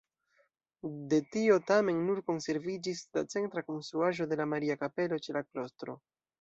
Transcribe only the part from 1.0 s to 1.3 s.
De